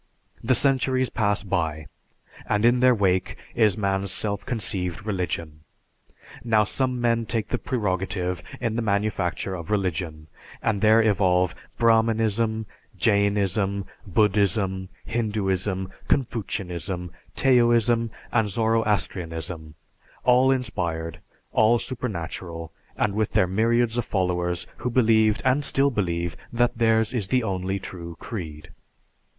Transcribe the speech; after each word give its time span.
The 0.43 0.55
centuries 0.55 1.09
pass 1.11 1.43
by, 1.43 1.85
and 2.47 2.65
in 2.65 2.79
their 2.79 2.95
wake 2.95 3.37
is 3.53 3.77
man's 3.77 4.11
self 4.11 4.43
conceived 4.47 5.05
religion. 5.05 5.59
Now, 6.43 6.63
some 6.63 6.99
men 6.99 7.27
take 7.27 7.49
the 7.49 7.59
prerogative 7.59 8.41
in 8.59 8.75
the 8.77 8.81
manufacture 8.81 9.53
of 9.53 9.69
religion, 9.69 10.25
and 10.59 10.81
there 10.81 11.03
evolve 11.03 11.53
Brahmanism, 11.77 12.65
Jainism, 12.97 13.85
Buddhism, 14.07 14.89
Hinduism, 15.05 15.91
Confucianism, 16.07 17.11
Taoism, 17.35 18.09
and 18.31 18.49
Zoroastrianism, 18.49 19.75
all 20.23 20.49
inspired, 20.49 21.19
all 21.51 21.77
supernatural, 21.77 22.71
and 22.97 23.13
with 23.13 23.33
their 23.33 23.45
myriads 23.45 23.97
of 23.99 24.05
followers 24.05 24.65
who 24.77 24.89
believed 24.89 25.43
and 25.45 25.63
still 25.63 25.91
believe 25.91 26.35
that 26.51 26.79
theirs 26.79 27.13
is 27.13 27.27
the 27.27 27.43
only 27.43 27.77
true 27.77 28.15
creed. 28.19 28.71